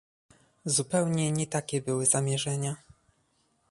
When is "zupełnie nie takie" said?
0.65-1.81